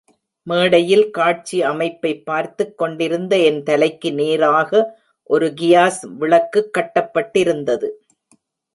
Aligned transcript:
மேடையில் 0.43 1.09
காட்சி 1.09 1.61
அமைப்பைப் 1.61 2.25
பார்த்துக் 2.25 2.77
கொண்டிருந்த 2.77 3.37
என் 3.37 3.63
தலைக்கு 3.63 4.13
நேராக 4.13 4.99
ஒரு 5.23 5.53
கியாஸ் 5.61 6.07
விளக்குக் 6.17 6.73
கட்டப்பட்டிருந்தது. 6.73 7.89